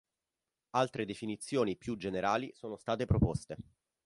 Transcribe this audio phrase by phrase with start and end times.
[0.71, 3.57] Altre definizioni più generali sono state proposte.